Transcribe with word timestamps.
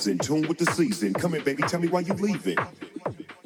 tune 0.00 0.48
with 0.48 0.58
the 0.58 0.66
season. 0.72 1.12
Come 1.12 1.34
in, 1.34 1.44
baby, 1.44 1.62
tell 1.64 1.80
me 1.80 1.88
why 1.88 2.00
you 2.00 2.14
leaving. 2.14 2.56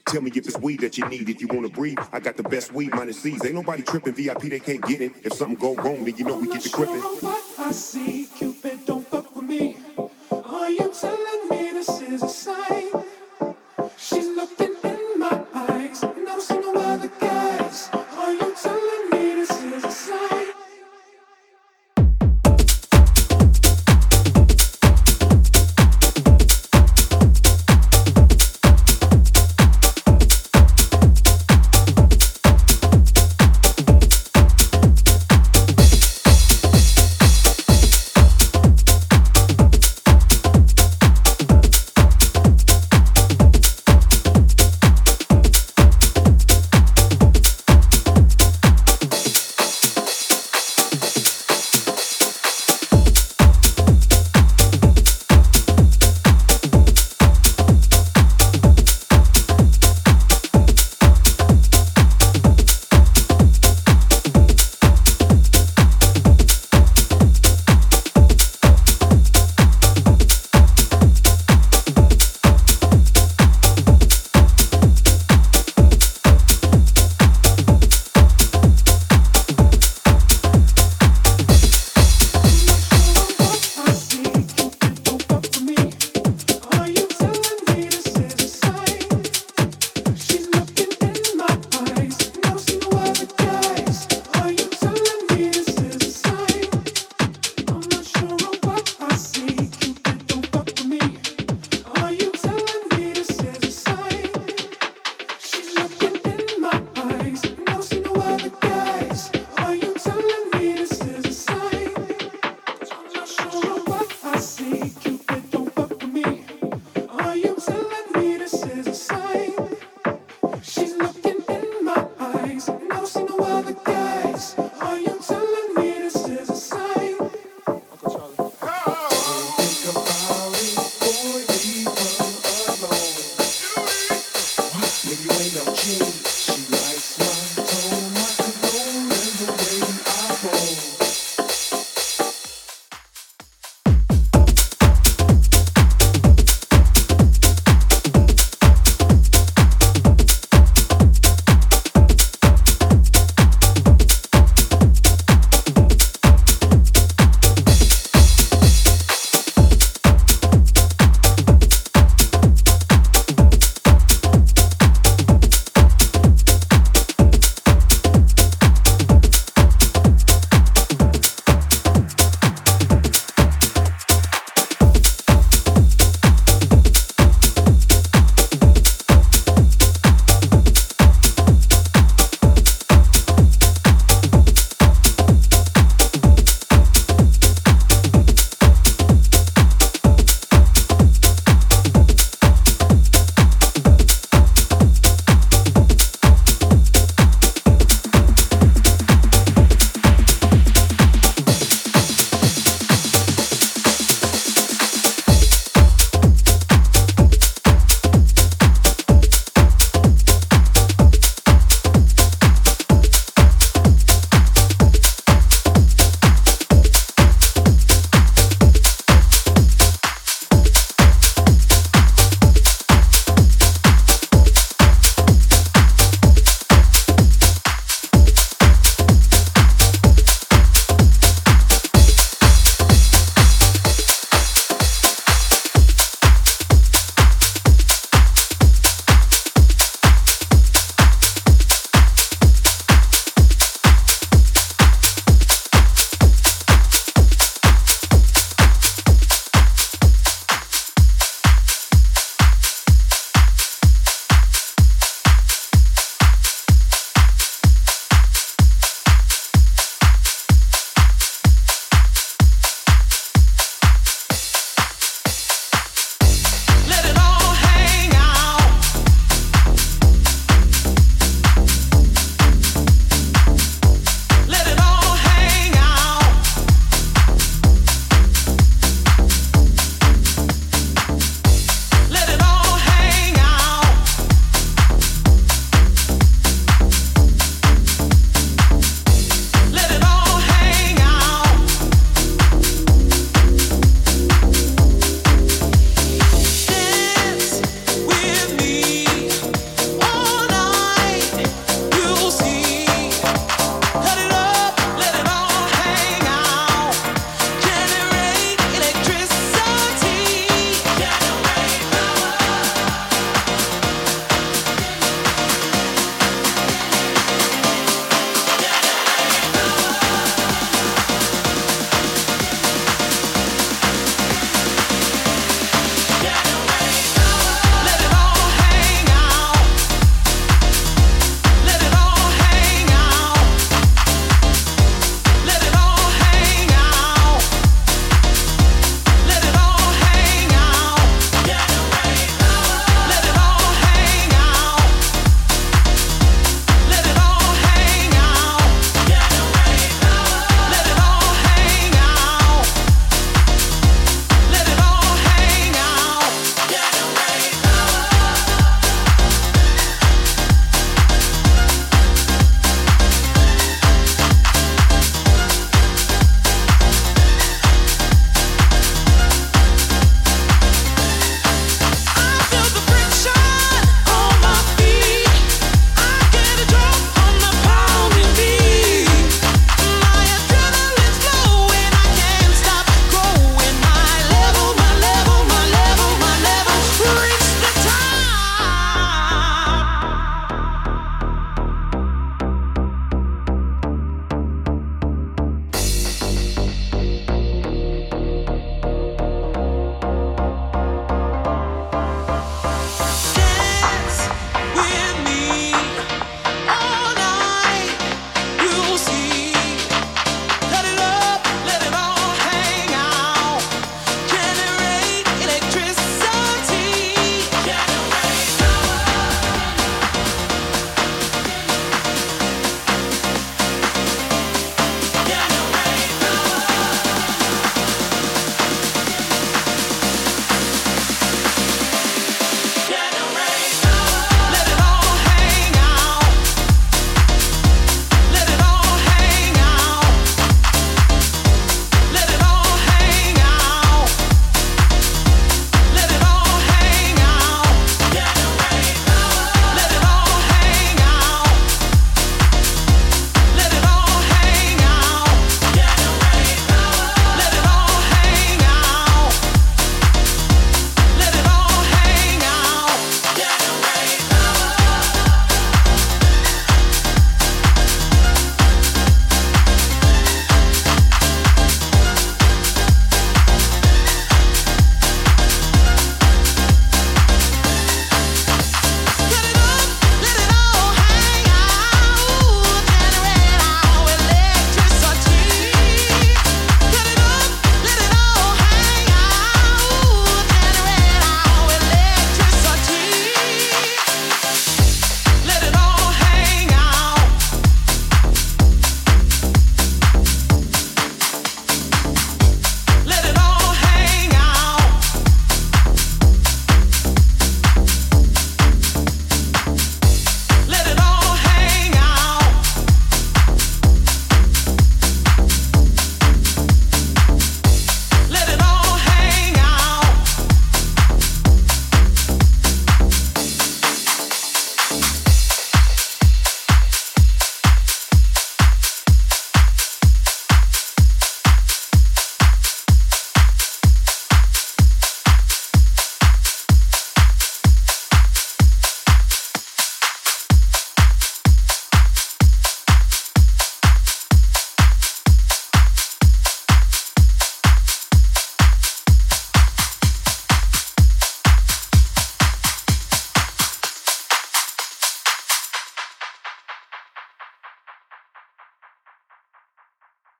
Tell 0.07 0.23
me 0.23 0.31
if 0.31 0.37
it's 0.47 0.59
weed 0.59 0.81
that 0.81 0.97
you 0.97 1.07
need. 1.09 1.29
If 1.29 1.41
you 1.41 1.49
wanna 1.49 1.69
breathe, 1.69 1.99
I 2.13 2.21
got 2.21 2.37
the 2.37 2.45
best 2.45 2.73
weed 2.73 2.95
minus 2.95 3.21
C's. 3.21 3.45
Ain't 3.45 3.55
nobody 3.55 3.83
tripping. 3.83 4.15
VIP, 4.15 4.43
they 4.43 4.61
can't 4.61 4.83
get 4.83 5.01
in. 5.01 5.15
If 5.25 5.33
something 5.33 5.57
go 5.57 5.75
wrong, 5.77 6.05
then 6.05 6.17
you 6.17 6.25
know 6.25 6.39
we 6.39 6.47
get 6.49 6.63
the 6.63 6.69
gripping. 6.71 7.44